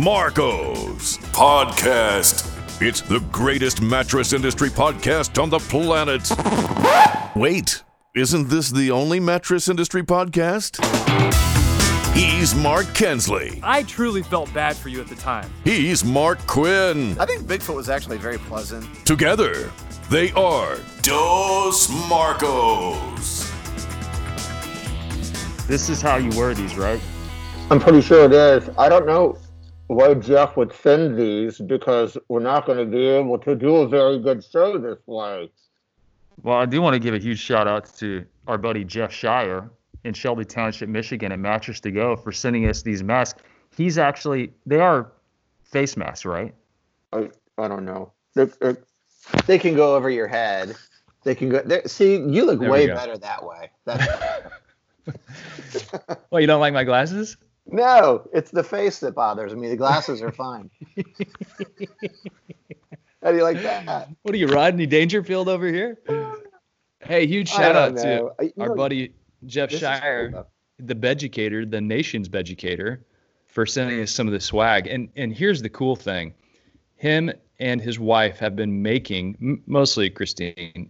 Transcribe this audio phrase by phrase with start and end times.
[0.00, 2.48] Marco's Podcast.
[2.80, 6.26] It's the greatest mattress industry podcast on the planet.
[7.36, 7.82] Wait,
[8.16, 10.82] isn't this the only mattress industry podcast?
[12.14, 13.60] He's Mark Kinsley.
[13.62, 15.52] I truly felt bad for you at the time.
[15.64, 17.14] He's Mark Quinn.
[17.20, 18.86] I think Bigfoot was actually very pleasant.
[19.04, 19.70] Together,
[20.08, 23.52] they are Dos Marcos.
[25.66, 27.02] This is how you wear these, right?
[27.70, 28.70] I'm pretty sure it is.
[28.78, 29.36] I don't know
[29.90, 33.88] why Jeff would send these because we're not going to be able to do a
[33.88, 35.50] very good show this way.
[36.42, 39.68] Well, I do want to give a huge shout out to our buddy Jeff Shire
[40.04, 43.42] in Shelby Township, Michigan at Mattress to Go for sending us these masks.
[43.76, 45.10] He's actually, they are
[45.64, 46.54] face masks, right?
[47.12, 48.12] I, I don't know.
[48.34, 50.76] They—they can go over your head.
[51.24, 51.62] They can go.
[51.86, 53.70] See, you look There way better that way.
[53.84, 54.06] That's,
[56.30, 57.36] Well, you don't like my glasses?
[57.66, 59.68] No, it's the face that bothers me.
[59.68, 60.70] The glasses are fine.
[63.22, 64.08] How do you like that?
[64.22, 65.98] What are you, Rodney Dangerfield over here?
[67.00, 68.32] Hey, huge shout out to know.
[68.38, 69.12] I- you our know, buddy
[69.46, 70.46] Jeff Shire,
[70.78, 73.00] the Beducator, the nation's Beducator,
[73.46, 74.86] for sending us some of the swag.
[74.86, 76.32] And and here's the cool thing,
[76.96, 80.88] him and his wife have been making, mostly Christine,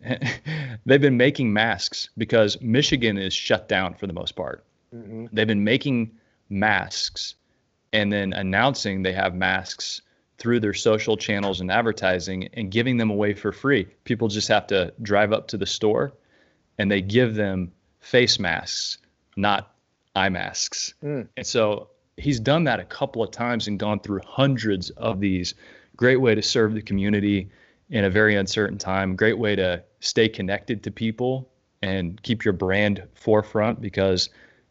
[0.86, 4.64] they've been making masks because Michigan is shut down for the most part.
[4.94, 5.28] Mhm.
[5.32, 6.12] They've been making
[6.50, 7.36] masks
[7.92, 10.02] and then announcing they have masks
[10.38, 13.84] through their social channels and advertising and giving them away for free.
[14.04, 16.12] People just have to drive up to the store
[16.78, 18.98] and they give them face masks,
[19.36, 19.74] not
[20.14, 20.94] eye masks.
[21.04, 21.28] Mm.
[21.36, 25.54] And so he's done that a couple of times and gone through hundreds of these.
[25.96, 27.50] Great way to serve the community
[27.90, 29.16] in a very uncertain time.
[29.16, 31.50] Great way to stay connected to people
[31.82, 34.30] and keep your brand forefront because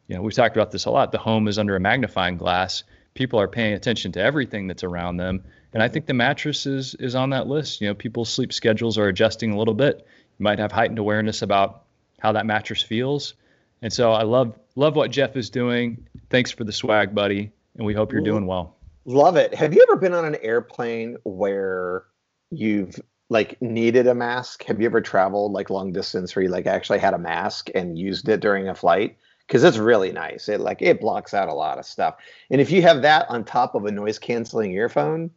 [0.10, 1.12] you know we've talked about this a lot.
[1.14, 2.84] The home is under a magnifying glass.
[3.14, 5.44] People are paying attention to everything that's around them,
[5.74, 7.80] and I think the mattress is is on that list.
[7.80, 10.06] You know, people's sleep schedules are adjusting a little bit.
[10.40, 11.84] You might have heightened awareness about
[12.20, 13.36] how that mattress feels,
[13.84, 16.08] and so I love love what Jeff is doing.
[16.32, 18.76] Thanks for the swag, buddy, and we hope you're doing well.
[19.06, 19.54] Love it.
[19.54, 22.06] Have you ever been on an airplane where
[22.50, 24.64] you've like needed a mask?
[24.64, 27.98] Have you ever traveled like long distance where you like actually had a mask and
[27.98, 29.18] used it during a flight?
[29.50, 30.48] Because it's really nice.
[30.48, 32.18] It like it blocks out a lot of stuff.
[32.52, 35.32] And if you have that on top of a noise canceling earphone,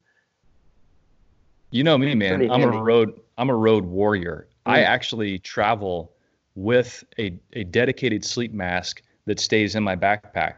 [1.70, 2.42] You know me, man.
[2.50, 2.76] I'm handy.
[2.76, 4.46] a road I'm a road warrior.
[4.66, 4.84] I Mm.
[4.86, 6.12] actually travel
[6.54, 10.56] with a, a dedicated sleep mask that stays in my backpack.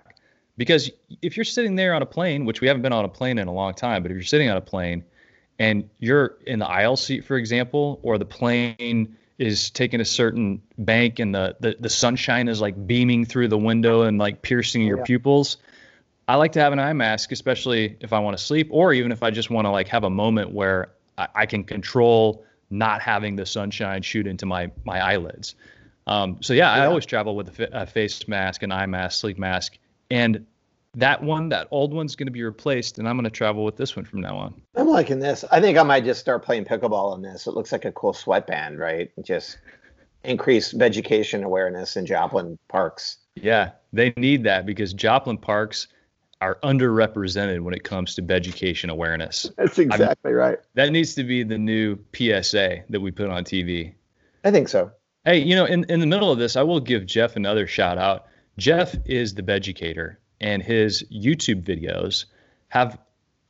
[0.57, 0.91] Because
[1.23, 3.47] if you're sitting there on a plane, which we haven't been on a plane in
[3.47, 5.05] a long time, but if you're sitting on a plane
[5.61, 10.63] and you're in the aisle seat, for example, or the plane is taking a certain
[10.79, 14.83] bank and the, the, the sunshine is like beaming through the window and like piercing
[14.83, 15.05] your Yeah.
[15.05, 15.57] pupils.
[16.27, 19.13] I like to have an eye mask, especially if I want to sleep, or even
[19.13, 23.03] if I just want to like have a moment where I, I can control not
[23.03, 25.55] having the sunshine shoot into my my eyelids.
[26.07, 29.21] Um, so yeah, I always travel with a, fa- a face mask, an eye mask,
[29.21, 29.79] sleep mask,
[30.11, 30.47] and
[30.97, 33.77] that one, that old one's going to be replaced, and I'm going to travel with
[33.77, 34.63] this one from now on.
[34.75, 35.45] I'm liking this.
[35.51, 37.47] I think I might just start playing pickleball in this.
[37.47, 39.11] It looks like a cool sweatband, right?
[39.23, 39.59] Just
[40.23, 43.19] increase vegetation awareness in Joplin parks.
[43.37, 45.89] Yeah, they need that because Joplin parks
[46.41, 49.51] are underrepresented when it comes to education awareness.
[49.57, 50.59] That's exactly right.
[50.75, 53.95] That needs to be the new PSA that we put on TV.
[54.45, 54.91] I think so.
[55.25, 57.97] Hey, you know, in, in the middle of this, I will give Jeff another shout
[57.97, 58.27] out.
[58.59, 62.27] Jeff is the Beducator, and his YouTube videos
[62.69, 62.99] have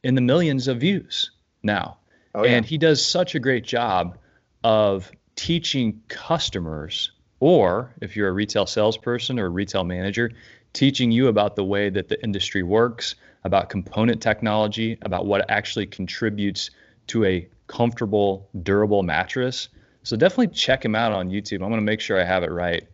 [0.03, 1.31] in the millions of views
[1.63, 1.97] now.
[2.35, 2.53] Oh, yeah.
[2.53, 4.19] And he does such a great job
[4.63, 10.31] of teaching customers, or if you're a retail salesperson or a retail manager,
[10.73, 13.15] teaching you about the way that the industry works,
[13.45, 16.71] about component technology, about what actually contributes
[17.07, 19.69] to a comfortable, durable mattress.
[20.03, 21.63] So definitely check him out on YouTube.
[21.63, 22.87] I'm going to make sure I have it right.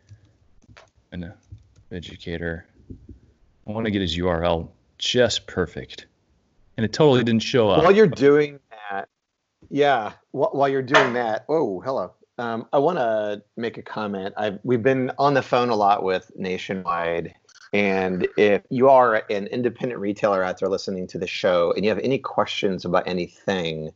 [1.12, 1.28] And uh,
[1.90, 2.66] educator.
[3.70, 4.68] I want to get his URL
[4.98, 6.06] just perfect.
[6.76, 7.84] And it totally didn't show up.
[7.84, 8.58] While you're doing
[8.90, 9.08] that,
[9.68, 12.14] yeah, wh- while you're doing that, oh, hello.
[12.38, 14.34] Um, I want to make a comment.
[14.36, 17.34] I've, we've been on the phone a lot with Nationwide.
[17.72, 21.90] And if you are an independent retailer out there listening to the show and you
[21.90, 23.90] have any questions about anything,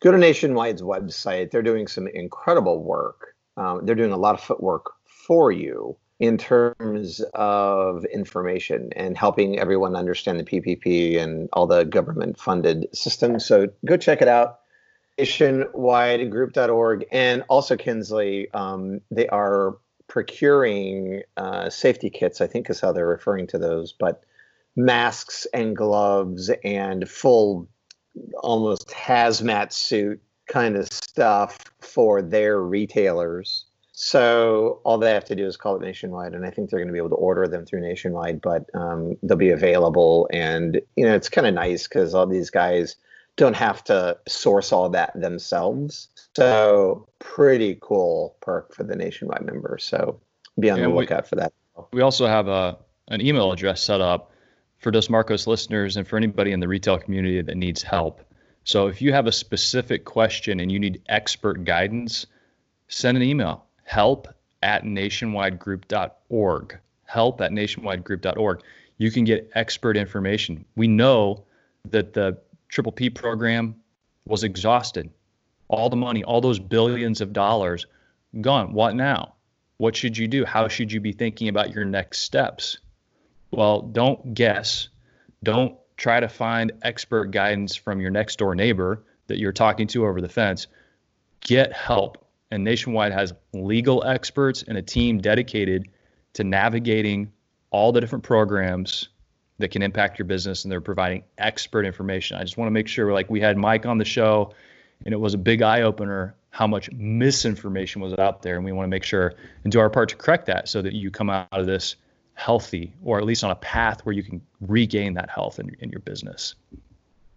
[0.00, 1.52] go to Nationwide's website.
[1.52, 3.36] They're doing some incredible work.
[3.56, 9.58] Um, they're doing a lot of footwork for you in terms of information and helping
[9.58, 13.46] everyone understand the PPP and all the government funded systems.
[13.46, 14.60] So go check it out.
[15.18, 17.06] Nationwidegroup.org.
[17.10, 19.78] And also, Kinsley, um, they are
[20.08, 23.92] procuring uh, safety kits, I think is how they're referring to those.
[23.92, 24.22] But
[24.76, 27.66] masks and gloves and full
[28.42, 33.64] almost hazmat suit kind of stuff for their retailers.
[34.02, 36.88] So all they have to do is call it nationwide, and I think they're going
[36.88, 38.40] to be able to order them through nationwide.
[38.40, 42.48] But um, they'll be available, and you know it's kind of nice because all these
[42.48, 42.96] guys
[43.36, 46.08] don't have to source all that themselves.
[46.34, 49.84] So pretty cool perk for the nationwide members.
[49.84, 50.18] So
[50.58, 51.52] be on the And we- lookout for that.
[51.92, 54.32] We also have a an email address set up
[54.78, 58.22] for Dos Marcos listeners and for anybody in the retail community that needs help.
[58.64, 62.24] So if you have a specific question and you need expert guidance,
[62.88, 64.28] send an email help
[64.62, 66.78] at nationwidegroup.org.
[67.06, 68.62] Help at nationwidegroup.org.
[68.98, 70.64] You can get expert information.
[70.76, 71.42] We know
[71.86, 72.38] that the
[72.68, 73.74] Triple P program
[74.26, 75.10] was exhausted.
[75.66, 77.86] All the money, all those billions of dollars
[78.40, 78.74] gone.
[78.74, 79.34] What now?
[79.78, 80.44] What should you do?
[80.44, 82.78] How should you be thinking about your next steps?
[83.50, 84.88] Well, don't guess.
[85.42, 90.06] Don't try to find expert guidance from your next door neighbor that you're talking to
[90.06, 90.68] over the fence.
[91.40, 92.24] Get help.
[92.50, 95.88] And Nationwide has legal experts and a team dedicated
[96.34, 97.32] to navigating
[97.70, 99.08] all the different programs
[99.58, 102.36] that can impact your business and they're providing expert information.
[102.36, 104.54] I just want to make sure like we had Mike on the show
[105.04, 108.72] and it was a big eye opener how much misinformation was out there and we
[108.72, 111.30] want to make sure and do our part to correct that so that you come
[111.30, 111.96] out of this
[112.34, 115.90] healthy or at least on a path where you can regain that health in, in
[115.90, 116.54] your business.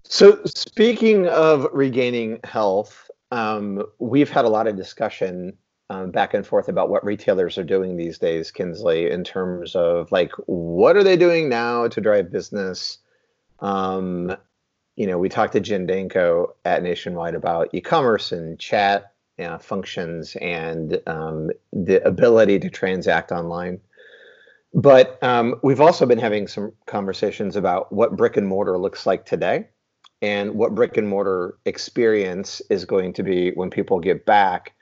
[0.04, 5.58] So, speaking of regaining health, um, we've had a lot of discussion
[5.90, 10.12] um, back and forth about what retailers are doing these days, Kinsley, in terms of
[10.12, 13.00] like what are they doing now to drive business.
[13.60, 14.36] Um,
[14.96, 20.38] you know, we talked to Jen Danko at Nationwide about e-commerce and chat uh, functions
[20.40, 23.82] and um, the ability to transact online.
[24.76, 29.26] But um, we've also been having some conversations about what brick and mortar looks like
[29.26, 29.70] today
[30.24, 34.74] and what brick and mortar experience is going to be when people get back.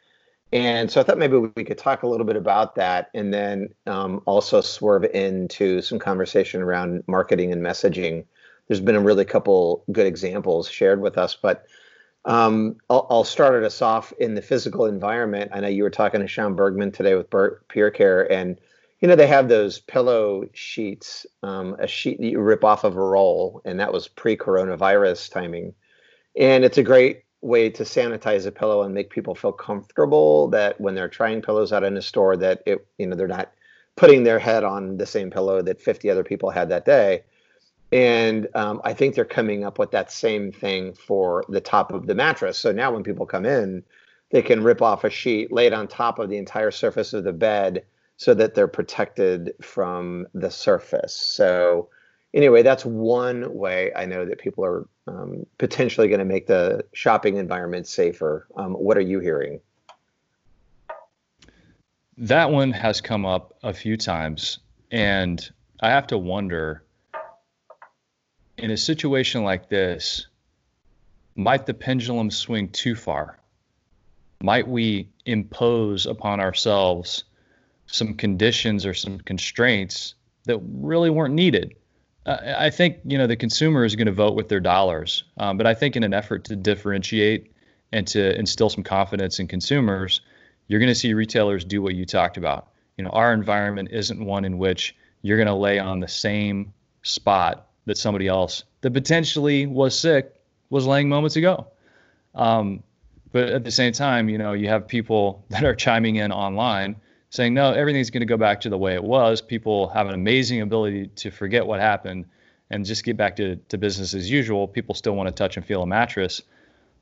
[0.53, 3.73] And so I thought maybe we could talk a little bit about that and then
[3.88, 8.23] um, also swerve into some conversation around marketing and messaging.
[8.67, 11.65] There's been a really couple good examples shared with us, but
[12.25, 15.49] um, I'll, I'll start us off in the physical environment.
[15.55, 18.59] I know you were talking to Sean Bergman today with Bert Pure Care, and
[19.01, 22.95] you know they have those pillow sheets, um, a sheet that you rip off of
[22.95, 25.74] a roll, and that was pre-coronavirus timing,
[26.38, 30.80] and it's a great way to sanitize a pillow and make people feel comfortable that
[30.80, 33.51] when they're trying pillows out in a store that it you know they're not
[33.95, 37.24] putting their head on the same pillow that 50 other people had that day.
[37.92, 42.07] And um, i think they're coming up with that same thing for the top of
[42.07, 42.57] the mattress.
[42.57, 43.83] So now when people come in
[44.30, 47.24] they can rip off a sheet lay it on top of the entire surface of
[47.24, 47.83] the bed
[48.21, 51.89] so that they're protected from the surface so
[52.33, 56.85] anyway, that's one way I know that people are um, potentially going to make the
[56.94, 58.47] shopping environment safer.
[58.56, 59.59] Um, what are you hearing?
[62.18, 64.59] That one has come up a few times,
[64.91, 65.50] and
[65.81, 66.83] I have to wonder
[68.57, 70.27] in a situation like this,
[71.35, 73.39] might the pendulum swing too far?
[74.44, 77.24] Might we impose upon ourselves
[77.91, 80.15] some conditions or some constraints
[80.45, 81.75] that really weren't needed?
[82.25, 85.57] Uh, I think you know the consumer is going to vote with their dollars, um,
[85.57, 87.51] but I think in an effort to differentiate
[87.91, 90.21] and to instill some confidence in consumers,
[90.67, 92.69] you're going to see retailers do what you talked about.
[92.98, 96.74] You know, our environment isn't one in which you're going to lay on the same
[97.03, 100.33] spot that somebody else that potentially was sick
[100.69, 101.67] was laying moments ago.
[102.36, 102.83] Um,
[103.31, 106.95] but at the same time, you know, you have people that are chiming in online
[107.31, 109.41] saying, no, everything's going to go back to the way it was.
[109.41, 112.25] People have an amazing ability to forget what happened
[112.69, 114.67] and just get back to, to business as usual.
[114.67, 116.41] People still want to touch and feel a mattress.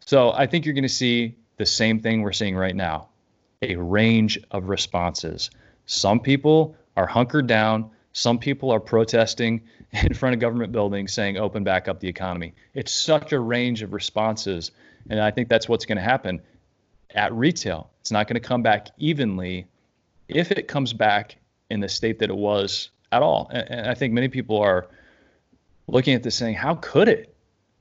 [0.05, 3.09] So I think you're going to see the same thing we're seeing right now
[3.62, 5.50] a range of responses.
[5.86, 11.38] Some people are hunkered down, some people are protesting in front of government buildings saying,
[11.38, 12.53] open back up the economy.
[12.75, 14.71] It's such a range of responses.
[15.09, 16.39] And I think that's what's going to happen
[17.15, 17.89] at retail.
[18.00, 19.67] It's not going to come back evenly
[20.29, 21.38] if it comes back
[21.69, 23.50] in the state that it was at all.
[23.51, 24.88] And I think many people are
[25.88, 27.36] looking at this saying, how could it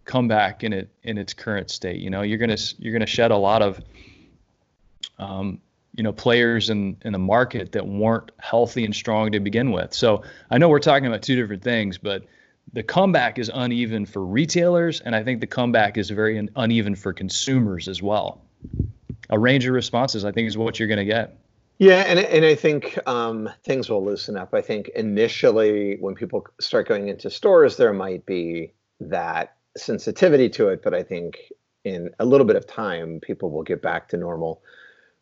[0.05, 2.01] come back in it in its current state?
[2.01, 3.81] You know, you're gonna you're gonna shed a lot of
[5.19, 5.61] um,
[5.95, 9.93] you know players in in the market that weren't healthy and strong to begin with.
[9.95, 12.25] So I know we're talking about two different things, but
[12.73, 17.13] the comeback is uneven for retailers, and I think the comeback is very uneven for
[17.13, 18.43] consumers as well.
[19.31, 21.39] A range of responses, I think, is what you're going to get.
[21.79, 24.53] Yeah, and and I think um, things will loosen up.
[24.53, 30.69] I think initially, when people start going into stores, there might be that sensitivity to
[30.69, 31.53] it, but I think
[31.85, 34.61] in a little bit of time, people will get back to normal,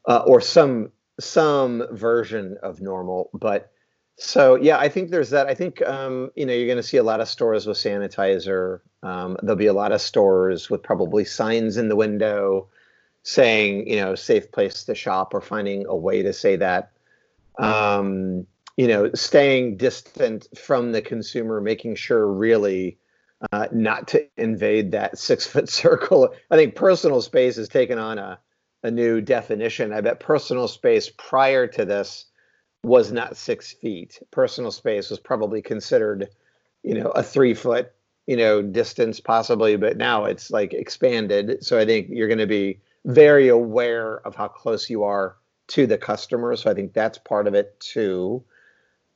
[0.08, 3.30] uh, or some some version of normal.
[3.34, 3.70] But
[4.18, 5.48] so yeah, I think there's that.
[5.48, 8.80] I think um, you know you're going to see a lot of stores with sanitizer.
[9.02, 12.68] Um, there'll be a lot of stores with probably signs in the window
[13.26, 16.92] saying you know safe place to shop or finding a way to say that.
[17.58, 22.98] Um, you know, staying distant from the consumer, making sure really
[23.50, 26.34] uh, not to invade that six foot circle.
[26.50, 28.38] I think personal space has taken on a,
[28.84, 29.92] a new definition.
[29.92, 32.26] I bet personal space prior to this
[32.84, 34.20] was not six feet.
[34.30, 36.28] Personal space was probably considered,
[36.84, 37.92] you know, a three foot,
[38.26, 41.64] you know, distance possibly, but now it's like expanded.
[41.64, 45.36] So I think you're going to be very aware of how close you are
[45.68, 46.54] to the customer.
[46.56, 48.44] So I think that's part of it too.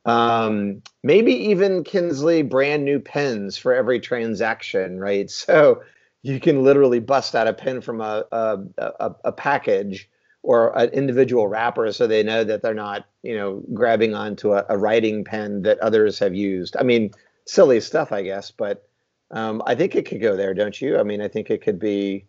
[0.05, 5.29] Um, maybe even Kinsley brand new pens for every transaction, right?
[5.41, 5.83] So
[6.23, 10.09] you can literally bust out a pen from a a, a, a package
[10.43, 14.65] or an individual wrapper so they know that they're not, you know, grabbing onto a,
[14.69, 16.75] a writing pen that others have used.
[16.77, 17.11] I mean,
[17.45, 18.87] silly stuff, I guess, but
[19.31, 20.97] um, I think it could go there, don't you?
[20.99, 22.25] I mean, I think it could be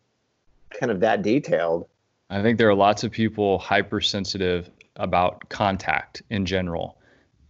[0.78, 1.86] kind of that detailed.
[2.30, 6.96] I think there are lots of people hypersensitive about contact in general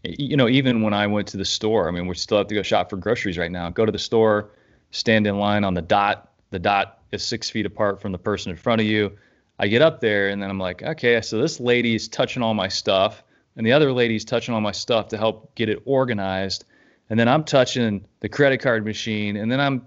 [0.04, 2.54] you know, even when I went to the store, I mean, we still have to
[2.54, 3.70] go shop for groceries right now.
[3.70, 4.50] Go to the store,
[4.90, 6.32] stand in line on the dot.
[6.50, 9.16] The dot is six feet apart from the person in front of you.
[9.58, 12.68] I get up there and then I'm like, okay, so this lady's touching all my
[12.68, 13.22] stuff,
[13.56, 16.64] and the other lady's touching all my stuff to help get it organized.
[17.10, 19.86] And then I'm touching the credit card machine, and then I'm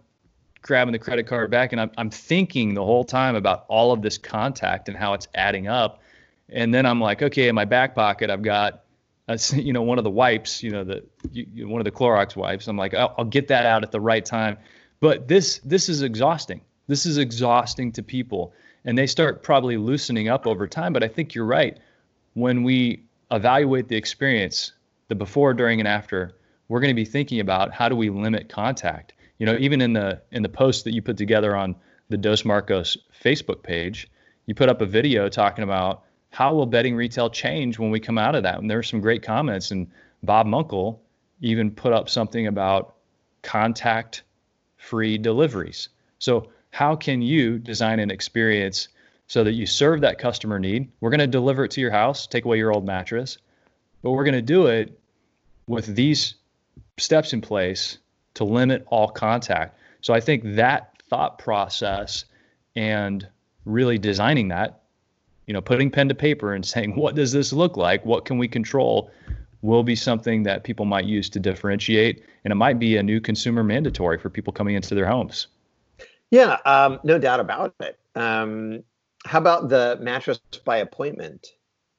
[0.65, 4.01] grabbing the credit card back, and I'm, I'm thinking the whole time about all of
[4.01, 6.01] this contact and how it's adding up.
[6.50, 8.84] And then I'm like, okay, in my back pocket, I've got
[9.27, 11.91] that's uh, you know one of the wipes you know the you, one of the
[11.91, 12.67] Clorox wipes.
[12.67, 14.57] I'm like I'll, I'll, get that out at the right time.
[15.00, 16.62] But this this is exhausting.
[16.88, 18.53] This is exhausting to people
[18.86, 20.93] and they start probably loosening up over time.
[20.93, 21.79] But I think you're right.
[22.34, 24.74] When we evaluate the experience
[25.07, 26.36] the before during and after
[26.67, 29.93] we're going to be thinking about how do we limit contact you know even in
[29.93, 31.75] the in the post that you put together on
[32.09, 34.07] the Dos Marcos Facebook page
[34.45, 36.03] you put up a video talking about
[36.35, 38.59] how will bedding retail change when we come out of that?
[38.59, 39.87] And there were some great comments, and
[40.21, 40.99] Bob Munkle
[41.39, 42.95] even put up something about
[43.41, 44.23] contact
[44.75, 45.89] free deliveries.
[46.19, 48.89] So, how can you design an experience
[49.27, 50.91] so that you serve that customer need?
[50.99, 53.37] We're going to deliver it to your house, take away your old mattress,
[54.01, 54.99] but we're going to do it
[55.67, 56.35] with these
[56.97, 57.97] steps in place
[58.35, 59.77] to limit all contact.
[60.01, 62.25] So, I think that thought process
[62.75, 63.27] and
[63.65, 64.81] really designing that
[65.45, 68.05] you know, putting pen to paper and saying, what does this look like?
[68.05, 69.11] What can we control?
[69.61, 73.19] Will be something that people might use to differentiate, and it might be a new
[73.19, 75.47] consumer mandatory for people coming into their homes.
[76.29, 77.97] Yeah, um, no doubt about it.
[78.13, 78.83] Um,
[79.25, 81.47] how about the mattress by appointment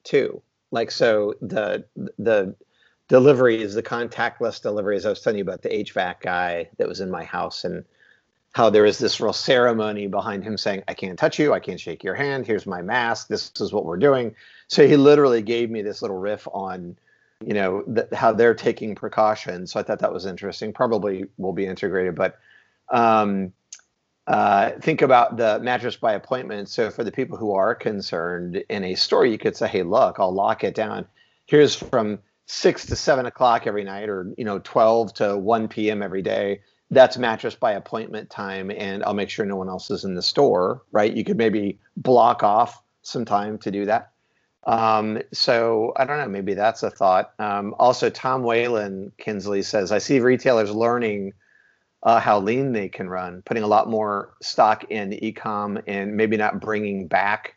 [0.04, 0.42] too?
[0.70, 1.84] Like, so the
[2.18, 2.54] the
[3.08, 5.06] deliveries, the contactless deliveries.
[5.06, 7.84] I was telling you about the HVAC guy that was in my house, and
[8.56, 11.78] how there is this real ceremony behind him saying, I can't touch you, I can't
[11.78, 14.34] shake your hand, here's my mask, this is what we're doing.
[14.68, 16.96] So he literally gave me this little riff on,
[17.44, 17.84] you know,
[18.14, 19.72] how they're taking precautions.
[19.72, 20.72] So I thought that was interesting.
[20.72, 22.38] Probably will be integrated, but
[22.88, 23.52] um,
[24.26, 26.68] uh, think about the mattress by appointment.
[26.68, 30.16] So for the people who are concerned in a store, you could say, hey, look,
[30.18, 31.06] I'll lock it down.
[31.44, 36.02] Here's from six to seven o'clock every night, or you know, 12 to 1 p.m.
[36.02, 36.60] every day
[36.90, 40.22] that's mattress by appointment time and I'll make sure no one else is in the
[40.22, 41.12] store, right?
[41.12, 44.12] You could maybe block off some time to do that.
[44.66, 47.32] Um, so I don't know, maybe that's a thought.
[47.38, 51.32] Um, also, Tom Whalen Kinsley says, I see retailers learning
[52.02, 56.36] uh, how lean they can run, putting a lot more stock in ecom and maybe
[56.36, 57.56] not bringing back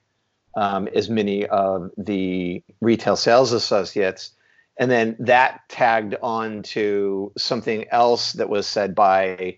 [0.55, 4.31] um, as many of the retail sales associates
[4.79, 9.57] and then that tagged on to something else that was said by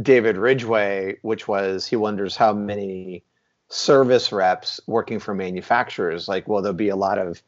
[0.00, 3.24] David Ridgway, which was he wonders how many
[3.68, 7.42] service reps working for manufacturers, like, well, there'll be a lot of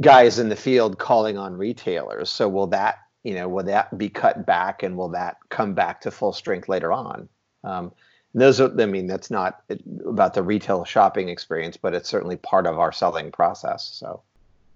[0.00, 2.30] guys in the field calling on retailers?
[2.30, 6.00] So will that, you know, will that be cut back and will that come back
[6.00, 7.28] to full strength later on?
[7.62, 7.92] Um,
[8.34, 9.62] those are, I mean, that's not
[10.04, 13.84] about the retail shopping experience, but it's certainly part of our selling process.
[13.84, 14.22] So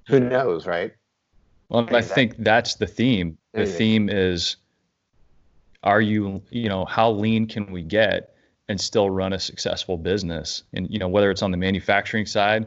[0.06, 0.94] who knows, right?
[1.68, 3.38] Well, I think that's the theme.
[3.52, 4.56] The theme is
[5.84, 8.34] are you, you know, how lean can we get
[8.68, 10.62] and still run a successful business?
[10.72, 12.66] And, you know, whether it's on the manufacturing side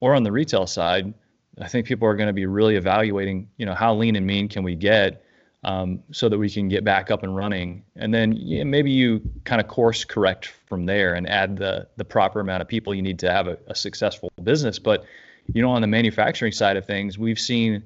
[0.00, 1.12] or on the retail side,
[1.60, 4.48] I think people are going to be really evaluating, you know, how lean and mean
[4.48, 5.24] can we get
[5.64, 7.84] um, so that we can get back up and running.
[7.96, 12.04] And then yeah, maybe you kind of course correct from there and add the the
[12.04, 14.78] proper amount of people you need to have a, a successful business.
[14.78, 15.04] But
[15.52, 17.82] you know, on the manufacturing side of things, we've seen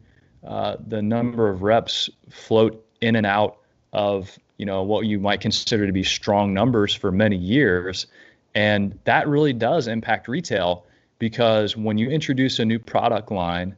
[0.47, 3.59] uh, the number of reps float in and out
[3.93, 8.07] of you know what you might consider to be strong numbers for many years,
[8.55, 10.87] and that really does impact retail
[11.19, 13.75] because when you introduce a new product line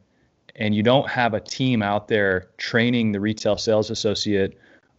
[0.55, 4.57] and you don't have a team out there training the retail sales associate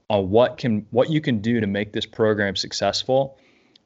[0.09, 3.39] on what can what you can do to make this program successful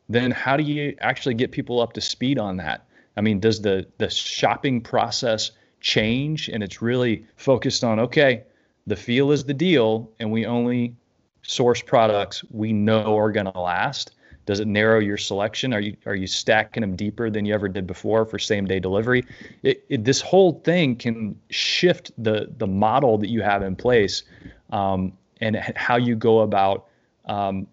[0.09, 2.87] then how do you actually get people up to speed on that?
[3.17, 5.53] I mean does the the shopping process
[5.85, 8.43] change and it's really focused on okay
[8.87, 10.97] the feel is the deal and we only
[11.43, 14.13] source products we know are going to last
[14.47, 15.73] does it narrow your selection?
[15.73, 18.79] Are you are you stacking them deeper than you ever did before for same day
[18.79, 19.25] delivery?
[19.63, 24.23] It, it, this whole thing can shift the the model that you have in place
[24.71, 26.87] um, and how you go about
[27.25, 27.67] um,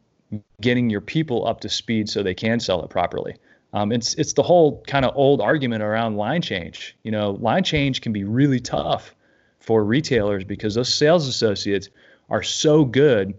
[0.61, 3.35] getting your people up to speed so they can sell it properly.
[3.73, 6.97] Um, it's it's the whole kind of old argument around line change.
[7.03, 9.15] You know, line change can be really tough
[9.59, 11.89] for retailers because those sales associates
[12.29, 13.33] are so good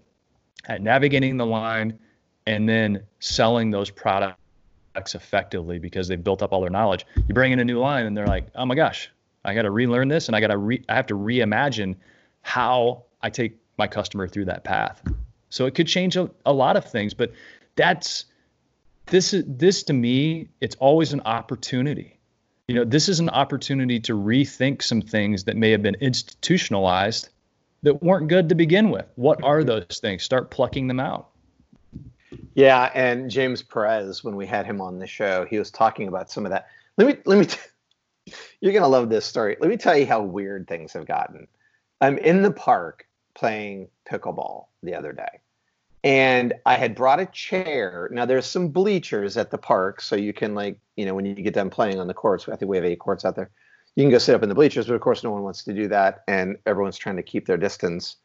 [0.67, 1.99] at navigating the line
[2.47, 4.37] and then selling those products
[5.15, 7.07] effectively because they've built up all their knowledge.
[7.17, 9.11] You bring in a new line and they're like, oh my gosh,
[9.45, 11.97] I got to relearn this and I got to re- I have to reimagine
[12.43, 15.03] how I take my customer through that path.
[15.51, 17.33] So it could change a, a lot of things, but
[17.77, 18.27] that's
[19.13, 22.19] this is this to me, it's always an opportunity.
[22.67, 27.29] You know, this is an opportunity to rethink some things that may have been institutionalized
[27.83, 29.05] that weren't good to begin with.
[29.17, 30.23] What are those things?
[30.23, 31.29] Start plucking them out.
[32.55, 36.31] Yeah, and James Perez, when we had him on the show, he was talking about
[36.31, 36.69] some of that.
[36.97, 37.45] Let me let me.
[37.45, 39.59] T- you're gonna love this story.
[39.61, 41.49] Let me tell you how weird things have gotten.
[42.01, 45.41] I'm in the park playing pickleball the other day,
[46.05, 48.09] and I had brought a chair.
[48.13, 51.35] Now there's some bleachers at the park, so you can like you know when you
[51.35, 52.49] get done playing on the courts.
[52.49, 53.51] I think we have eight courts out there.
[53.95, 55.73] You can go sit up in the bleachers, but of course no one wants to
[55.73, 58.17] do that, and everyone's trying to keep their distance.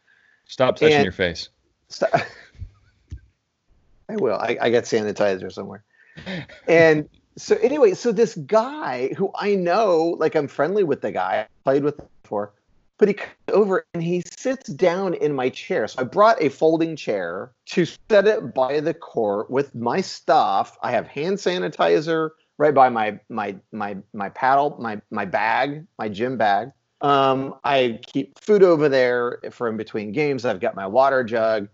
[0.46, 1.50] Stop touching and, your face.
[1.90, 2.12] Stop,
[4.10, 4.38] I will.
[4.38, 5.84] I, I got sanitizer somewhere.
[6.68, 11.42] And so anyway, so this guy who I know, like I'm friendly with the guy,
[11.42, 12.54] I played with before,
[12.98, 15.88] but he comes over and he sits down in my chair.
[15.88, 20.78] So I brought a folding chair to set it by the court with my stuff.
[20.82, 26.10] I have hand sanitizer right by my my my my paddle, my my bag, my
[26.10, 26.72] gym bag.
[27.02, 30.46] Um, I keep food over there for in between games.
[30.46, 31.68] I've got my water jug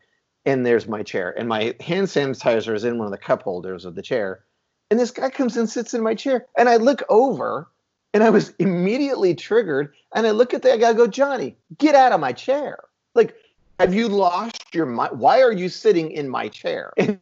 [0.45, 3.85] and there's my chair and my hand sanitizer is in one of the cup holders
[3.85, 4.43] of the chair
[4.91, 7.67] and this guy comes and sits in my chair and i look over
[8.13, 12.11] and i was immediately triggered and i look at the guy go johnny get out
[12.11, 12.79] of my chair
[13.15, 13.35] like
[13.79, 17.19] have you lost your mind why are you sitting in my chair and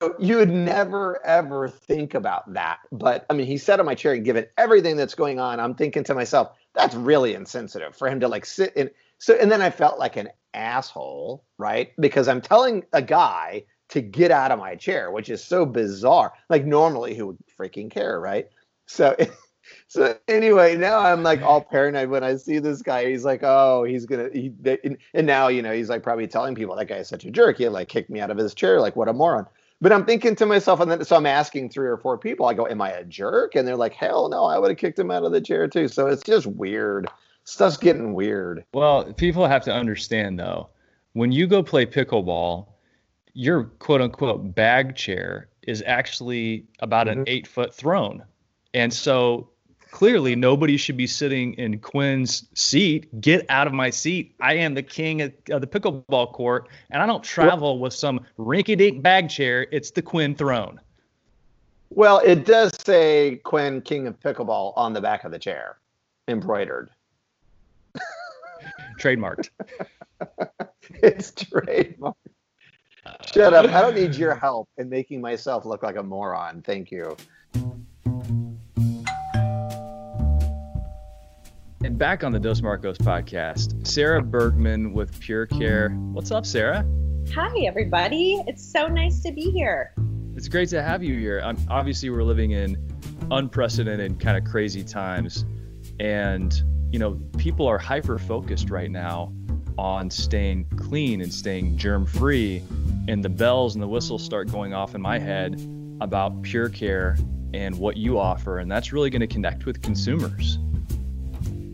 [0.00, 3.94] so you would never ever think about that but i mean he sat on my
[3.94, 8.08] chair and given everything that's going on i'm thinking to myself that's really insensitive for
[8.08, 11.92] him to like sit in so and then i felt like an asshole, right?
[12.00, 16.32] Because I'm telling a guy to get out of my chair, which is so bizarre.
[16.48, 18.48] Like normally who would freaking care, right?
[18.86, 19.14] So
[19.88, 23.10] so anyway, now I'm like all paranoid when I see this guy.
[23.10, 24.28] He's like, oh, he's gonna.
[24.32, 24.52] He,
[25.14, 27.58] and now you know he's like probably telling people that guy is such a jerk.
[27.58, 28.80] He like kicked me out of his chair.
[28.80, 29.46] Like what a moron.
[29.80, 32.46] But I'm thinking to myself, and then so I'm asking three or four people.
[32.46, 33.54] I go, am I a jerk?
[33.54, 35.88] And they're like, hell no, I would have kicked him out of the chair too.
[35.88, 37.08] So it's just weird
[37.44, 38.64] stuff's getting weird.
[38.74, 40.70] Well, people have to understand though,
[41.12, 42.66] when you go play pickleball,
[43.34, 47.20] your quote unquote bag chair is actually about mm-hmm.
[47.20, 48.24] an eight foot throne.
[48.72, 49.50] And so
[49.94, 53.20] clearly nobody should be sitting in Quinn's seat.
[53.20, 54.34] Get out of my seat.
[54.40, 58.26] I am the king of, of the pickleball court, and I don't travel with some
[58.36, 59.68] rinky dink bag chair.
[59.70, 60.80] It's the Quinn throne.
[61.90, 65.78] Well, it does say Quinn, king of pickleball, on the back of the chair,
[66.26, 66.90] embroidered.
[68.98, 69.50] Trademarked.
[71.04, 72.14] it's trademarked.
[73.32, 73.66] Shut up.
[73.66, 76.62] I don't need your help in making myself look like a moron.
[76.62, 77.16] Thank you.
[81.84, 85.90] And back on the Dos Marcos podcast, Sarah Bergman with Pure Care.
[85.90, 86.82] What's up, Sarah?
[87.34, 88.42] Hi, everybody.
[88.46, 89.92] It's so nice to be here.
[90.34, 91.42] It's great to have you here.
[91.44, 92.78] I'm, obviously, we're living in
[93.30, 95.44] unprecedented, kind of crazy times.
[96.00, 96.58] And
[96.90, 99.34] you know, people are hyper focused right now
[99.76, 102.62] on staying clean and staying germ free.
[103.08, 105.60] And the bells and the whistles start going off in my head
[106.00, 107.18] about pure care
[107.52, 108.60] and what you offer.
[108.60, 110.58] And that's really going to connect with consumers.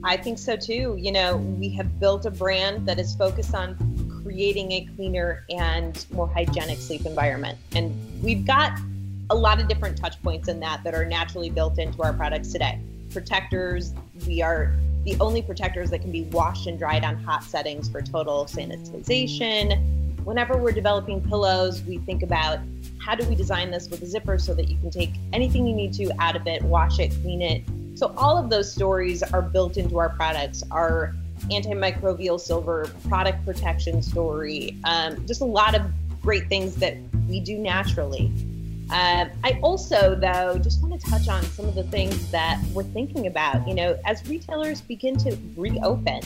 [0.02, 0.96] I think so too.
[0.98, 3.76] You know, we have built a brand that is focused on
[4.22, 7.58] creating a cleaner and more hygienic sleep environment.
[7.74, 8.78] And we've got
[9.30, 12.52] a lot of different touch points in that that are naturally built into our products
[12.52, 12.78] today.
[13.10, 13.92] Protectors,
[14.26, 18.02] we are the only protectors that can be washed and dried on hot settings for
[18.02, 20.24] total sanitization.
[20.24, 22.58] Whenever we're developing pillows, we think about
[22.98, 25.74] how do we design this with a zipper so that you can take anything you
[25.74, 27.62] need to out of it, wash it, clean it.
[28.00, 30.62] So all of those stories are built into our products.
[30.70, 31.14] Our
[31.50, 35.82] antimicrobial silver product protection story, um, just a lot of
[36.22, 36.96] great things that
[37.28, 38.32] we do naturally.
[38.88, 42.84] Uh, I also, though, just want to touch on some of the things that we're
[42.84, 43.68] thinking about.
[43.68, 46.22] You know, as retailers begin to reopen,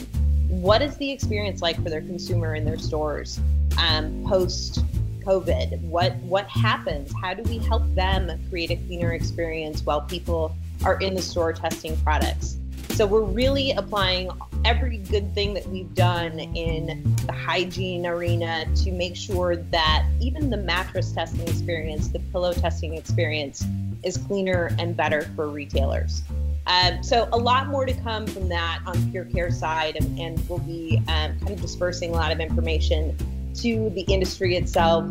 [0.47, 3.37] what is the experience like for their consumer in their stores
[3.77, 4.81] um, post
[5.25, 5.81] COVID?
[5.81, 7.11] What what happens?
[7.21, 10.55] How do we help them create a cleaner experience while people
[10.85, 12.57] are in the store testing products?
[12.91, 14.29] So we're really applying
[14.63, 20.49] every good thing that we've done in the hygiene arena to make sure that even
[20.49, 23.65] the mattress testing experience, the pillow testing experience,
[24.03, 26.21] is cleaner and better for retailers.
[26.67, 30.49] Um, so a lot more to come from that on Pure Care side, and, and
[30.49, 33.15] we'll be um, kind of dispersing a lot of information
[33.61, 35.05] to the industry itself.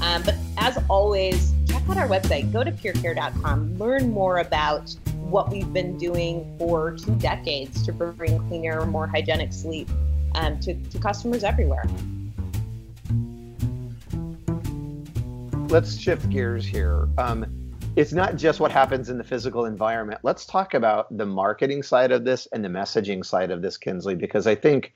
[0.00, 2.52] Um, but as always, check out our website.
[2.52, 3.78] Go to purecare.com.
[3.78, 4.90] Learn more about
[5.28, 9.88] what we've been doing for two decades to bring cleaner, more hygienic sleep
[10.34, 11.84] um, to, to customers everywhere.
[15.68, 17.08] Let's shift gears here.
[17.18, 17.44] Um,
[17.96, 20.20] it's not just what happens in the physical environment.
[20.22, 24.14] Let's talk about the marketing side of this and the messaging side of this, Kinsley,
[24.14, 24.94] because I think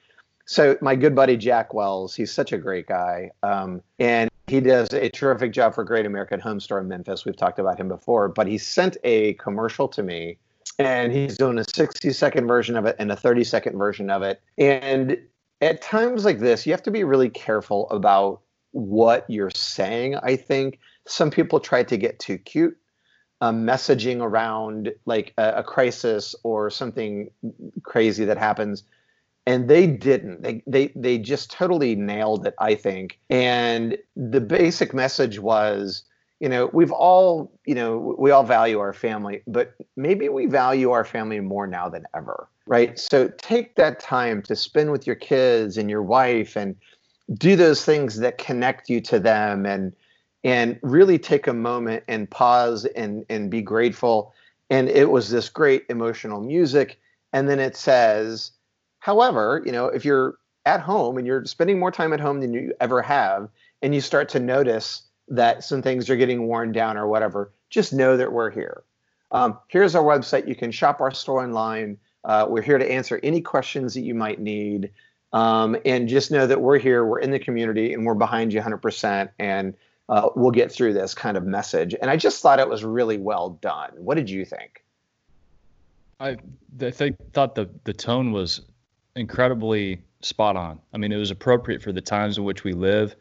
[0.53, 0.77] so.
[0.81, 3.31] My good buddy Jack Wells, he's such a great guy.
[3.43, 7.25] Um, and he does a terrific job for Great American Home Store in Memphis.
[7.25, 10.39] We've talked about him before, but he sent a commercial to me
[10.79, 14.23] and he's doing a 60 second version of it and a 30 second version of
[14.23, 14.41] it.
[14.59, 15.19] And
[15.61, 18.41] at times like this, you have to be really careful about
[18.73, 20.17] what you're saying.
[20.17, 22.77] I think some people try to get too cute.
[23.41, 27.29] Um, messaging around like a, a crisis or something
[27.83, 28.85] crazy that happens
[29.47, 30.43] and they didn't.
[30.43, 33.19] They they they just totally nailed it i think.
[33.31, 36.05] And the basic message was
[36.41, 40.91] you know we've all you know we all value our family but maybe we value
[40.91, 42.99] our family more now than ever right?
[42.99, 46.77] So take that time to spend with your kids and your wife and
[47.35, 49.93] do those things that connect you to them and
[50.45, 54.35] and really take a moment and pause and and be grateful.
[54.71, 56.99] And it was this great emotional music
[57.33, 58.53] and then it says
[59.03, 62.55] However, you know, if you're at home and you're spending more time at home than
[62.55, 63.49] you ever have,
[63.83, 67.93] and you start to notice that some things are getting worn down or whatever, just
[67.93, 68.85] know that we're here.
[69.33, 70.47] Um, here's our website.
[70.47, 71.99] You can shop our store online.
[72.23, 74.93] Uh, we're here to answer any questions that you might need.
[75.33, 78.61] Um, and just know that we're here, we're in the community, and we're behind you
[78.61, 79.31] 100%.
[79.41, 79.75] And
[80.11, 81.97] uh, we'll get through this kind of message.
[82.01, 83.91] And I just thought it was really well done.
[83.97, 84.85] What did you think?
[86.21, 86.37] I,
[86.81, 88.61] I think, thought the, the tone was
[89.17, 90.81] incredibly spot on.
[90.93, 93.15] I mean, it was appropriate for the times in which we live.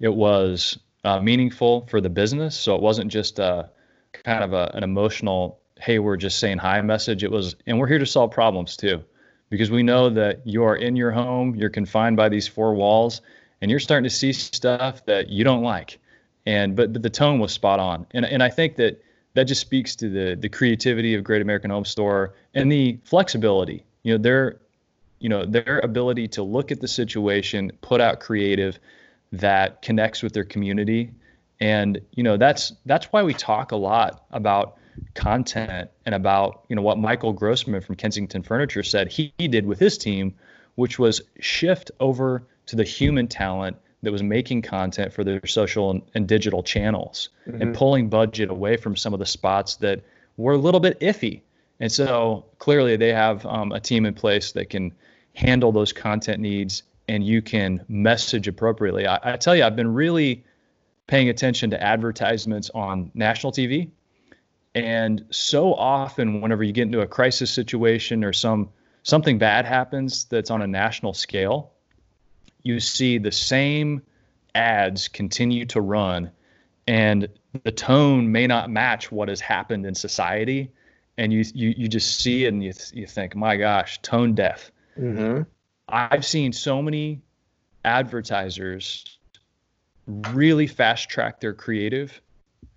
[0.00, 3.70] It was uh, meaningful for the business, so it wasn't just a
[4.12, 7.24] kind of a, an emotional "Hey, we're just saying hi" message.
[7.24, 9.02] It was, and we're here to solve problems too,
[9.50, 13.22] because we know that you are in your home, you're confined by these four walls,
[13.60, 15.98] and you're starting to see stuff that you don't like.
[16.44, 19.02] And but, but the tone was spot on, and and I think that
[19.34, 23.84] that just speaks to the the creativity of Great American Home Store and the flexibility.
[24.02, 24.58] You know, they're
[25.26, 28.78] you know their ability to look at the situation put out creative
[29.32, 31.10] that connects with their community
[31.58, 34.76] and you know that's that's why we talk a lot about
[35.14, 39.66] content and about you know what michael grossman from kensington furniture said he, he did
[39.66, 40.32] with his team
[40.76, 45.90] which was shift over to the human talent that was making content for their social
[45.90, 47.60] and, and digital channels mm-hmm.
[47.60, 50.04] and pulling budget away from some of the spots that
[50.36, 51.40] were a little bit iffy
[51.80, 54.92] and so clearly they have um, a team in place that can
[55.36, 59.06] handle those content needs and you can message appropriately.
[59.06, 60.44] I, I, tell you, I've been really
[61.06, 63.90] paying attention to advertisements on national TV.
[64.74, 68.70] And so often, whenever you get into a crisis situation or some
[69.02, 71.70] something bad happens that's on a national scale,
[72.62, 74.02] you see the same
[74.54, 76.30] ads continue to run,
[76.86, 77.28] and
[77.62, 80.70] the tone may not match what has happened in society.
[81.16, 84.70] And you you you just see it and you you think, my gosh, tone deaf
[84.98, 85.42] Mm-hmm.
[85.88, 87.20] I've seen so many
[87.84, 89.04] advertisers
[90.06, 92.20] really fast track their creative,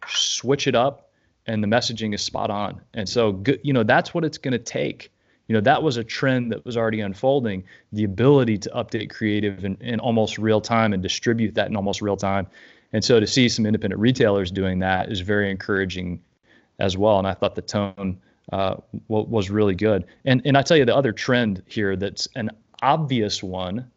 [0.08, 1.12] switch it up,
[1.48, 2.82] and the messaging is spot on.
[2.94, 5.12] And so, you know, that's what it's going to take
[5.50, 9.66] you know that was a trend that was already unfolding the ability to update creative
[9.66, 12.48] in, in almost real time and distribute that in almost real time
[12.94, 16.22] and so to see some independent retailers doing that is very encouraging
[16.80, 18.18] as well and i thought the tone
[18.52, 18.76] uh,
[19.08, 22.50] was really good and and i tell you the other trend here that's an
[22.82, 23.90] obvious one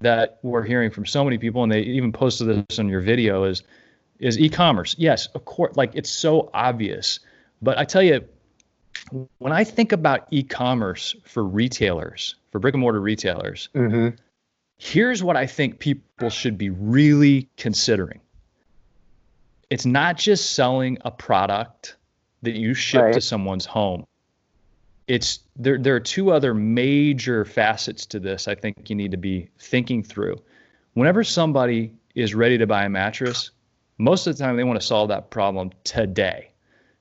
[0.00, 3.44] that we're hearing from so many people and they even posted this on your video
[3.44, 3.62] is
[4.20, 7.20] is e-commerce yes of course like it's so obvious
[7.60, 8.24] but i tell you
[9.38, 14.16] when I think about e-commerce for retailers, for brick and mortar retailers, mm-hmm.
[14.78, 18.20] here's what I think people should be really considering.
[19.70, 21.96] It's not just selling a product
[22.44, 23.14] that you ship right.
[23.14, 24.04] to someone's home.
[25.06, 29.18] It's there there are two other major facets to this I think you need to
[29.18, 30.36] be thinking through.
[30.94, 33.50] Whenever somebody is ready to buy a mattress,
[33.98, 36.50] most of the time they want to solve that problem today.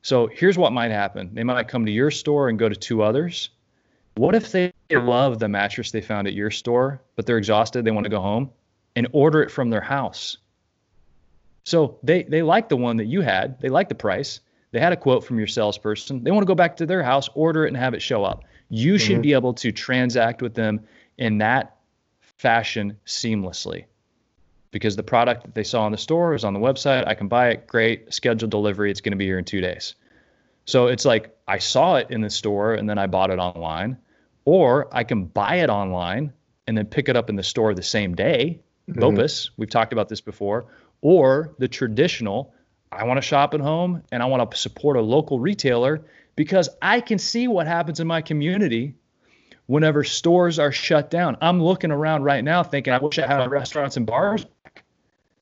[0.01, 3.01] So here's what might happen they might come to your store and go to two
[3.01, 3.49] others.
[4.15, 7.91] What if they love the mattress they found at your store, but they're exhausted, they
[7.91, 8.51] want to go home
[8.95, 10.37] and order it from their house?
[11.63, 14.41] So they, they like the one that you had, they like the price,
[14.73, 17.29] they had a quote from your salesperson, they want to go back to their house,
[17.35, 18.43] order it, and have it show up.
[18.69, 18.97] You mm-hmm.
[18.97, 20.81] should be able to transact with them
[21.17, 21.77] in that
[22.19, 23.85] fashion seamlessly
[24.71, 27.07] because the product that they saw in the store is on the website.
[27.07, 27.67] I can buy it.
[27.67, 28.11] Great.
[28.11, 28.89] Scheduled delivery.
[28.89, 29.93] It's going to be here in two days.
[30.65, 33.95] So it's like I saw it in the store and then I bought it online,
[34.45, 36.33] or I can buy it online
[36.65, 38.59] and then pick it up in the store the same day.
[38.89, 40.65] mm BOPUS, we've talked about this before,
[41.01, 42.53] or the traditional,
[42.97, 46.03] I want to shop at home and I want to support a local retailer
[46.35, 48.95] because I can see what happens in my community
[49.65, 51.37] whenever stores are shut down.
[51.41, 54.45] I'm looking around right now thinking, I wish I had restaurants and bars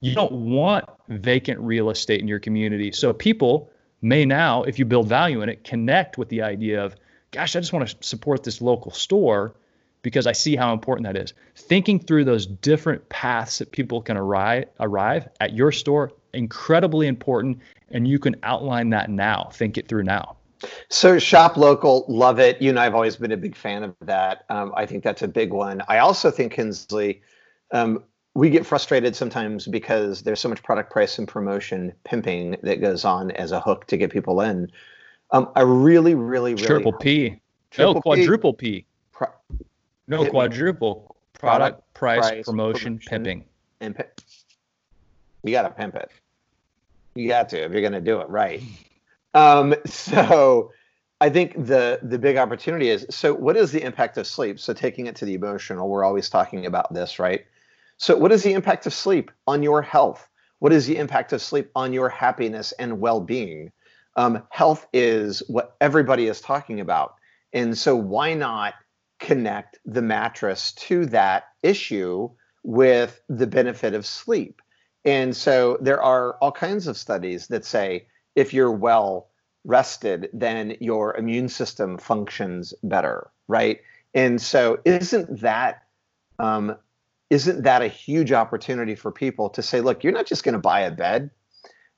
[0.01, 2.91] you don't want vacant real estate in your community.
[2.91, 6.95] So people may now, if you build value in it, connect with the idea of,
[7.29, 9.55] gosh, I just want to support this local store
[10.01, 11.33] because I see how important that is.
[11.55, 17.60] Thinking through those different paths that people can arrive arrive at your store, incredibly important.
[17.89, 19.50] And you can outline that now.
[19.54, 20.38] Think it through now.
[20.89, 22.62] So shop local, love it.
[22.62, 24.46] You and I have always been a big fan of that.
[24.50, 25.82] Um, I think that's a big one.
[25.88, 27.22] I also think Kinsley,
[27.72, 32.80] um, we get frustrated sometimes because there's so much product price and promotion pimping that
[32.80, 34.72] goes on as a hook to get people in.
[35.32, 37.39] Um, I really, really, really triple P,
[37.72, 38.86] triple no quadruple P, P.
[39.12, 39.28] Pro-
[40.08, 43.46] no quadruple product, product price, price, promotion, promotion pimping.
[43.80, 44.04] And
[45.43, 46.12] you got to pimp it.
[47.15, 48.62] You got to if you're going to do it right.
[49.34, 50.71] Um, so
[51.19, 54.60] I think the the big opportunity is so what is the impact of sleep?
[54.60, 57.45] So taking it to the emotional, we're always talking about this, right?
[58.01, 60.27] So, what is the impact of sleep on your health?
[60.58, 63.71] What is the impact of sleep on your happiness and well being?
[64.15, 67.13] Um, health is what everybody is talking about.
[67.54, 68.73] And so, why not
[69.19, 72.32] connect the mattress to that issue
[72.63, 74.61] with the benefit of sleep?
[75.03, 79.27] And so, there are all kinds of studies that say if you're well
[79.63, 83.81] rested, then your immune system functions better, right?
[84.13, 85.83] And so, isn't that
[86.39, 86.75] um,
[87.31, 90.59] isn't that a huge opportunity for people to say, look, you're not just going to
[90.59, 91.29] buy a bed,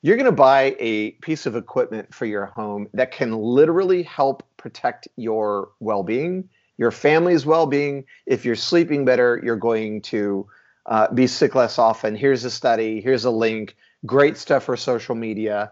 [0.04, 4.44] you're going to buy a piece of equipment for your home that can literally help
[4.58, 8.06] protect your well being, your family's well being.
[8.28, 10.46] If you're sleeping better, you're going to
[10.86, 12.16] uh, be sick less often.
[12.16, 15.72] Here's a study, here's a link, great stuff for social media.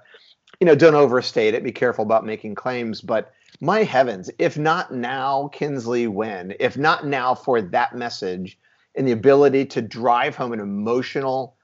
[0.60, 4.94] You know, don't overstate it, be careful about making claims, but my heavens, if not
[4.94, 6.54] now, Kinsley, when?
[6.60, 8.58] If not now for that message,
[8.96, 11.56] and the ability to drive home an emotional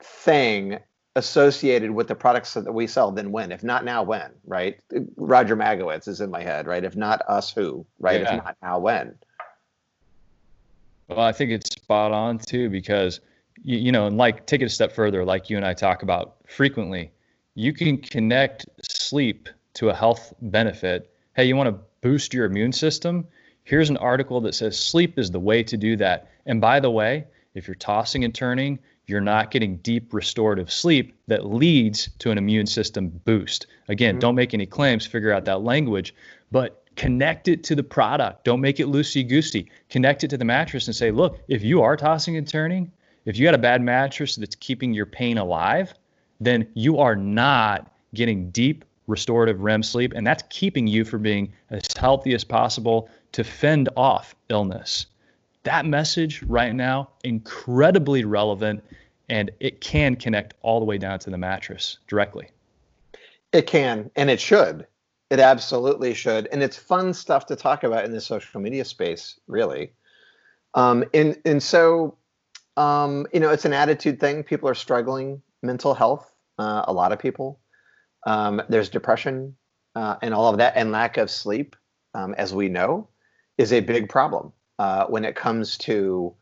[0.00, 0.78] thing
[1.14, 3.52] associated with the products that we sell, then when?
[3.52, 4.30] If not now, when?
[4.46, 4.80] Right?
[5.16, 6.84] Roger Magowitz is in my head, right?
[6.84, 7.86] If not us, who?
[7.98, 8.20] Right?
[8.20, 8.36] Yeah.
[8.36, 9.14] If not now, when?
[11.16, 13.20] Well, I think it's spot on too, because
[13.62, 16.02] you, you know, and like take it a step further, like you and I talk
[16.02, 17.10] about frequently,
[17.54, 21.14] you can connect sleep to a health benefit.
[21.34, 23.26] Hey, you want to boost your immune system?
[23.64, 26.30] Here's an article that says sleep is the way to do that.
[26.46, 31.14] And by the way, if you're tossing and turning, you're not getting deep restorative sleep
[31.26, 33.66] that leads to an immune system boost.
[33.88, 34.20] Again, mm-hmm.
[34.20, 36.14] don't make any claims, figure out that language,
[36.50, 38.44] but connect it to the product.
[38.44, 39.70] Don't make it loosey goosey.
[39.88, 42.90] Connect it to the mattress and say, look, if you are tossing and turning,
[43.24, 45.94] if you got a bad mattress that's keeping your pain alive,
[46.40, 51.52] then you are not getting deep restorative REM sleep, and that's keeping you from being
[51.70, 55.06] as healthy as possible to fend off illness.
[55.64, 58.82] That message right now, incredibly relevant,
[59.28, 62.48] and it can connect all the way down to the mattress directly.
[63.52, 64.86] It can, and it should.
[65.32, 69.40] It absolutely should, and it's fun stuff to talk about in the social media space,
[69.46, 69.94] really.
[70.74, 72.18] Um, and and so,
[72.76, 74.42] um, you know, it's an attitude thing.
[74.42, 76.30] People are struggling mental health.
[76.58, 77.60] Uh, a lot of people.
[78.26, 79.56] Um, there's depression
[79.94, 81.76] uh, and all of that, and lack of sleep,
[82.12, 83.08] um, as we know,
[83.56, 86.34] is a big problem uh, when it comes to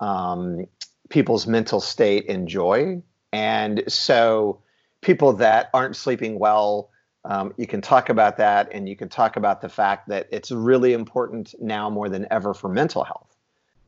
[0.00, 0.64] um,
[1.10, 3.02] people's mental state and joy.
[3.30, 4.62] And so,
[5.02, 6.88] people that aren't sleeping well
[7.24, 10.50] um, you can talk about that and you can talk about the fact that it's
[10.50, 13.36] really important now more than ever for mental health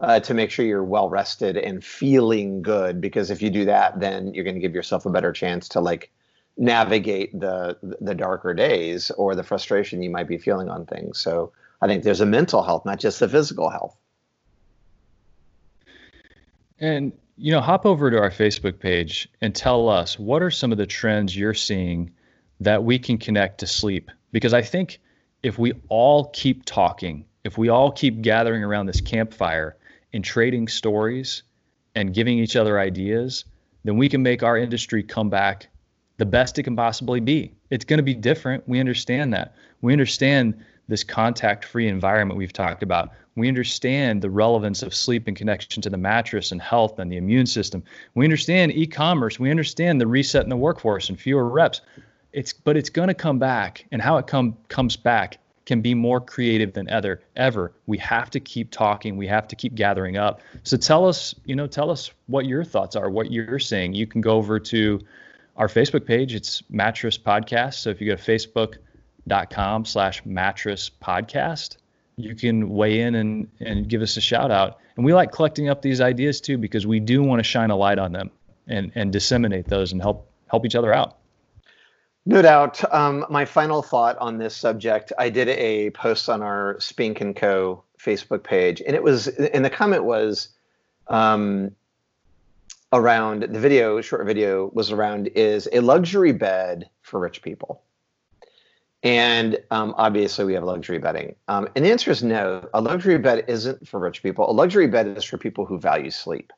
[0.00, 3.98] uh, to make sure you're well rested and feeling good because if you do that
[3.98, 6.10] then you're going to give yourself a better chance to like
[6.56, 11.18] navigate the the darker days or the frustration you might be feeling on things.
[11.18, 13.96] So i think there's a mental health not just the physical health.
[16.78, 20.70] And you know hop over to our facebook page and tell us what are some
[20.70, 22.12] of the trends you're seeing
[22.60, 24.10] that we can connect to sleep.
[24.32, 25.00] Because I think
[25.42, 29.76] if we all keep talking, if we all keep gathering around this campfire
[30.12, 31.42] and trading stories
[31.94, 33.44] and giving each other ideas,
[33.84, 35.68] then we can make our industry come back
[36.16, 37.52] the best it can possibly be.
[37.70, 38.66] It's going to be different.
[38.68, 39.54] We understand that.
[39.82, 40.54] We understand
[40.88, 43.10] this contact free environment we've talked about.
[43.36, 47.16] We understand the relevance of sleep and connection to the mattress and health and the
[47.16, 47.82] immune system.
[48.14, 49.40] We understand e commerce.
[49.40, 51.80] We understand the reset in the workforce and fewer reps
[52.34, 55.94] it's but it's going to come back and how it come comes back can be
[55.94, 57.72] more creative than ever ever.
[57.86, 59.16] We have to keep talking.
[59.16, 60.42] We have to keep gathering up.
[60.64, 63.94] So tell us you know tell us what your thoughts are what you're seeing.
[63.94, 65.00] you can go over to
[65.56, 66.34] our facebook page.
[66.34, 67.74] It's mattress podcast.
[67.74, 71.76] So if you go to facebook.com slash mattress podcast
[72.16, 74.78] you can weigh in and, and give us a shout out.
[74.96, 77.76] And we like collecting up these ideas too because we do want to shine a
[77.76, 78.30] light on them
[78.68, 81.18] and, and disseminate those and help help each other out
[82.26, 82.92] no doubt.
[82.92, 87.34] Um, my final thought on this subject I did a post on our Spink and
[87.34, 87.82] Co.
[87.98, 90.48] Facebook page, and it was, and the comment was
[91.08, 91.70] um,
[92.92, 97.82] around the video, short video was around is a luxury bed for rich people.
[99.02, 101.34] And um, obviously, we have luxury bedding.
[101.48, 102.66] Um, and the answer is no.
[102.72, 104.50] A luxury bed isn't for rich people.
[104.50, 106.52] A luxury bed is for people who value sleep.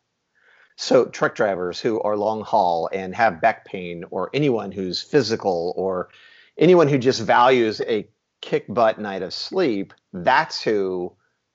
[0.77, 5.73] So, truck drivers who are long haul and have back pain, or anyone who's physical,
[5.77, 6.11] or
[6.59, 8.07] anyone who just values a
[8.43, 11.12] kick butt night of sleep, that's who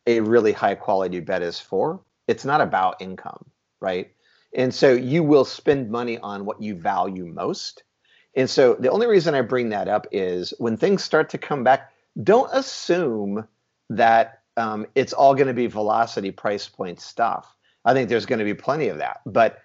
[0.07, 2.01] a really high quality bed is for.
[2.27, 3.45] It's not about income,
[3.79, 4.11] right?
[4.55, 7.83] And so you will spend money on what you value most.
[8.35, 11.63] And so the only reason I bring that up is when things start to come
[11.63, 11.91] back,
[12.23, 13.47] don't assume
[13.89, 18.39] that um, it's all going to be velocity price point stuff I think there's going
[18.39, 19.21] to be plenty of that.
[19.25, 19.59] But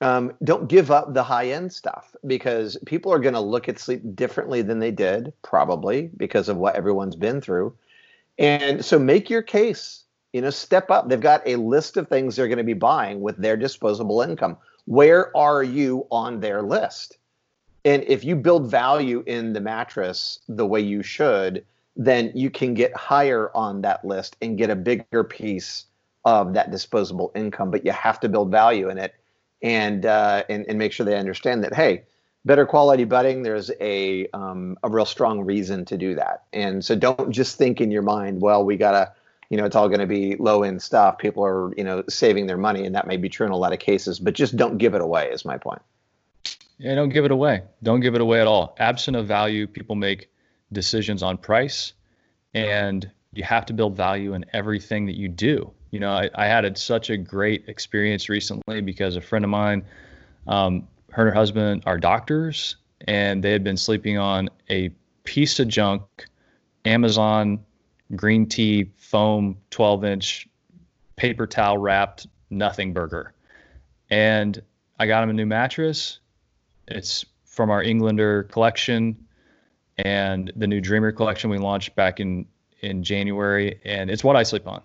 [0.00, 3.78] um, don't give up the high end stuff because people are going to look at
[3.78, 7.74] sleep differently than they did, probably because of what everyone's been through.
[8.38, 10.04] And so make your case.
[10.32, 11.08] You know, step up.
[11.08, 14.58] They've got a list of things they're going to be buying with their disposable income.
[14.84, 17.16] Where are you on their list?
[17.84, 21.64] And if you build value in the mattress the way you should,
[21.96, 25.86] then you can get higher on that list and get a bigger piece
[26.28, 29.14] of that disposable income, but you have to build value in it
[29.62, 32.02] and uh, and, and make sure they understand that hey,
[32.44, 33.42] better quality bedding.
[33.42, 37.80] There's a um, a real strong reason to do that, and so don't just think
[37.80, 39.12] in your mind, well, we gotta,
[39.48, 41.16] you know, it's all going to be low end stuff.
[41.18, 43.72] People are you know saving their money, and that may be true in a lot
[43.72, 45.30] of cases, but just don't give it away.
[45.30, 45.82] Is my point.
[46.76, 47.62] Yeah, don't give it away.
[47.82, 48.76] Don't give it away at all.
[48.78, 50.28] Absent of value, people make
[50.70, 51.94] decisions on price,
[52.54, 56.46] and you have to build value in everything that you do you know, I, I
[56.46, 59.84] had a, such a great experience recently because a friend of mine,
[60.46, 64.90] um, her and her husband are doctors, and they had been sleeping on a
[65.24, 66.02] piece of junk
[66.84, 67.64] Amazon
[68.16, 70.48] green tea foam 12 inch
[71.16, 73.34] paper towel wrapped nothing burger.
[74.10, 74.60] And
[74.98, 76.20] I got him a new mattress.
[76.86, 79.26] It's from our Englander collection
[79.98, 82.46] and the new Dreamer collection we launched back in
[82.80, 84.82] in January, and it's what I sleep on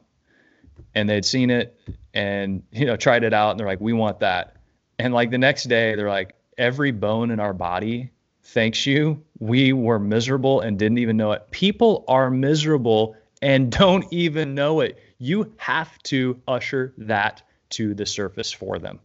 [0.96, 1.80] and they'd seen it
[2.14, 4.56] and you know tried it out and they're like we want that.
[5.00, 8.12] And like the next day they're like every bone in our body
[8.44, 9.24] thanks you.
[9.40, 11.50] We were miserable and didn't even know it.
[11.52, 15.00] People are miserable and don't even know it.
[15.18, 19.00] You have to usher that to the surface for them.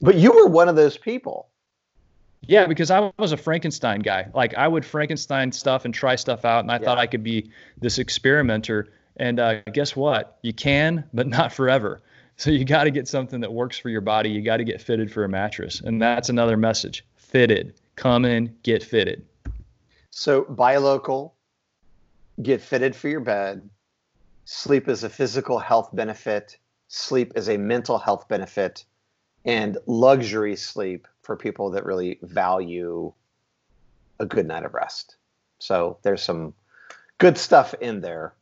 [0.00, 1.48] But you were one of those people.
[2.42, 4.28] Yeah because i was a frankenstein guy.
[4.32, 6.84] Like i would frankenstein stuff and try stuff out and i yeah.
[6.84, 7.50] thought i could be
[7.80, 8.88] this experimenter
[9.18, 10.38] and uh, guess what?
[10.42, 12.00] You can, but not forever.
[12.36, 14.30] So you got to get something that works for your body.
[14.30, 15.80] You got to get fitted for a mattress.
[15.80, 17.74] And that's another message fitted.
[17.96, 19.26] Come in, get fitted.
[20.10, 21.34] So buy local,
[22.42, 23.68] get fitted for your bed.
[24.44, 26.56] Sleep is a physical health benefit.
[26.88, 28.84] Sleep is a mental health benefit,
[29.44, 33.12] and luxury sleep for people that really value
[34.18, 35.16] a good night of rest.
[35.58, 36.54] So there's some
[37.18, 38.32] good stuff in there.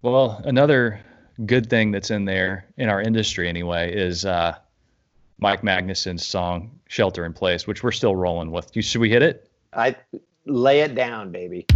[0.00, 1.00] Well, another
[1.44, 4.54] good thing that's in there in our industry anyway is uh,
[5.38, 8.76] Mike Magnuson's song "Shelter in Place," which we're still rolling with.
[8.76, 9.50] You, should we hit it?
[9.72, 9.96] I
[10.46, 11.66] lay it down, baby.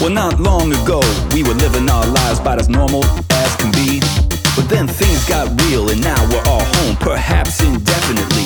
[0.00, 1.00] Well, not long ago,
[1.34, 4.31] we were living our lives about as normal as can be.
[4.54, 8.44] But then things got real, and now we're all home, perhaps indefinitely.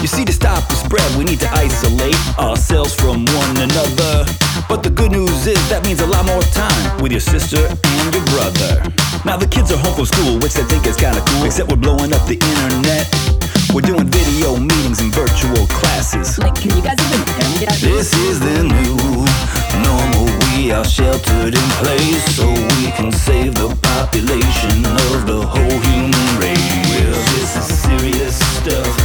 [0.00, 4.26] You see, to stop the spread, we need to isolate ourselves from one another.
[4.68, 8.14] But the good news is that means a lot more time with your sister and
[8.14, 8.84] your brother.
[9.24, 11.82] Now the kids are home from school, which they think is kinda cool, except we're
[11.82, 13.08] blowing up the internet.
[13.74, 16.38] We're doing video meetings and virtual classes.
[16.38, 17.26] Like, can you guys even
[17.58, 17.96] hear me?
[17.96, 20.26] This is the new normal.
[20.56, 26.28] We are sheltered in place so we can save the population of the whole human
[26.38, 27.24] race.
[27.34, 29.03] This is serious stuff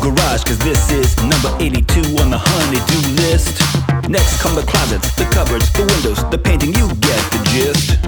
[0.00, 3.60] garage, cause this is number 82 on the honeydew list.
[4.08, 7.98] Next come the closets, the cupboards, the windows, the painting, you get the gist.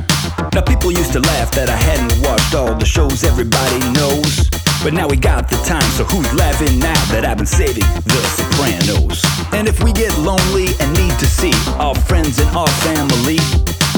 [0.54, 4.48] Now, people used to laugh that I hadn't watched all the shows everybody knows.
[4.82, 8.20] But now we got the time, so who's laughing now that I've been saving The
[8.38, 9.18] Sopranos?
[9.50, 13.42] And if we get lonely and need to see our friends and our family,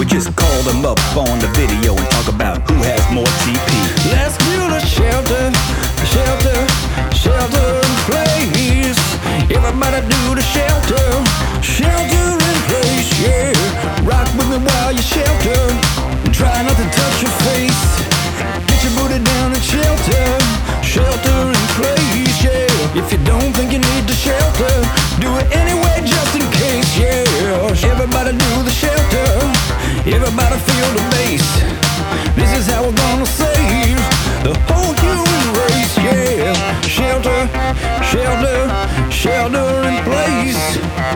[0.00, 3.68] we just call them up on the video and talk about who has more TP.
[4.08, 5.52] Let's build a shelter,
[6.06, 6.60] shelter,
[7.14, 9.00] shelter place.
[9.50, 11.04] Everybody do the shelter,
[11.62, 13.52] shelter in place, yeah.
[14.04, 15.60] Rock with me while you shelter.
[16.32, 17.82] Try not to touch your face.
[18.66, 20.26] Get your booty down and shelter,
[20.82, 22.98] shelter in place, yeah.
[22.98, 24.74] If you don't think you need the shelter,
[25.20, 27.24] do it anyway just in case, yeah.
[27.92, 29.28] Everybody do the shelter,
[30.06, 31.69] everybody feel the bass.